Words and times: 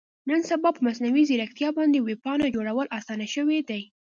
نن 0.29 0.39
سبا 0.49 0.69
په 0.73 0.81
مصنوي 0.87 1.23
ځیرکتیا 1.29 1.69
باندې 1.77 1.97
ویب 1.99 2.19
پاڼه 2.25 2.47
جوړول 2.55 2.87
اسانه 2.99 3.27
شوي 3.35 3.59
دي. 3.69 3.81